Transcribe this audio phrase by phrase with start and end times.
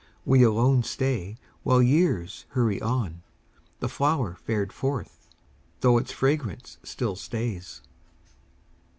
[0.25, 3.21] We alone stay While years hurry on,
[3.81, 5.29] The flower fared forth,
[5.81, 7.81] though its fragrance still stays.